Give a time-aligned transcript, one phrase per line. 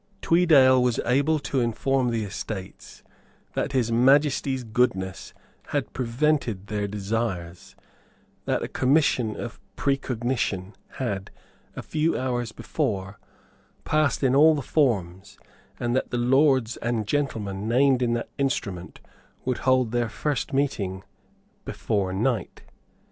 [0.19, 3.03] Tweedale was able to inform the Estates
[3.53, 5.31] that His Majesty's goodness
[5.67, 7.75] had prevented their desires,
[8.45, 11.29] that a Commission of Precognition had,
[11.75, 13.19] a few hours before,
[13.83, 15.37] passed in all the forms,
[15.79, 19.01] and that the lords and gentlemen named in that instrument
[19.45, 21.03] would hold their first meeting
[21.63, 22.63] before night.